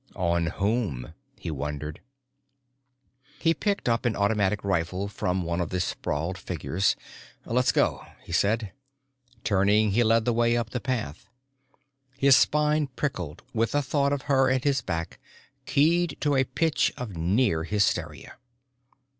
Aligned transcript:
On 0.15 0.47
whom? 0.47 1.13
he 1.37 1.51
wondered. 1.51 2.01
He 3.37 3.53
picked 3.53 3.87
up 3.87 4.03
an 4.03 4.15
automatic 4.15 4.63
rifle 4.63 5.07
from 5.07 5.43
one 5.43 5.61
of 5.61 5.69
the 5.69 5.79
sprawled 5.79 6.39
figures. 6.39 6.95
"Let's 7.45 7.71
go," 7.71 8.03
he 8.23 8.31
said. 8.31 8.71
Turning, 9.43 9.91
he 9.91 10.03
led 10.03 10.25
the 10.25 10.33
way 10.33 10.57
up 10.57 10.71
the 10.71 10.79
path. 10.79 11.29
His 12.17 12.35
spine 12.35 12.87
prickled 12.95 13.43
with 13.53 13.73
the 13.73 13.83
thought 13.83 14.11
of 14.11 14.23
her 14.23 14.49
at 14.49 14.63
his 14.63 14.81
back, 14.81 15.19
keyed 15.67 16.17
to 16.21 16.35
a 16.35 16.45
pitch 16.45 16.91
of 16.97 17.15
near 17.15 17.63
hysteria. 17.63 18.37